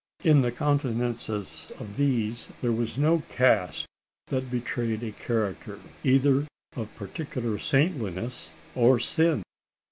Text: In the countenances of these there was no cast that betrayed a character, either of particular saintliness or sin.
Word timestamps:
In 0.23 0.41
the 0.41 0.51
countenances 0.51 1.71
of 1.77 1.95
these 1.95 2.49
there 2.63 2.71
was 2.71 2.97
no 2.97 3.21
cast 3.29 3.85
that 4.29 4.49
betrayed 4.49 5.03
a 5.03 5.11
character, 5.11 5.77
either 6.03 6.47
of 6.75 6.95
particular 6.95 7.59
saintliness 7.59 8.49
or 8.73 8.97
sin. 8.99 9.43